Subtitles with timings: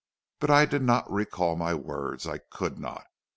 [0.39, 3.05] But I did not recall my words, I could not.